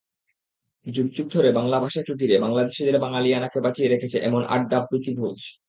যুগ 0.87 1.07
যুগ 1.17 1.27
ধরে 1.31 1.51
বাংলা 1.51 1.79
ভাষাকে 1.79 2.13
ঘিরে 2.15 2.39
বাংলাদেশিদের 2.39 2.99
বাঙালিয়ানাকে 2.99 3.59
বাঁচিয়ে 3.61 3.89
রেখেছে 3.89 4.17
এমন 4.19 4.41
আড্ডা, 4.45 4.79
প্রীতি-ভোজ। 4.85 5.39